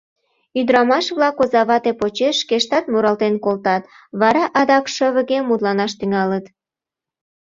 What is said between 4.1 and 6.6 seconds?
вара адак шывыге мутланаш тӱҥалыт.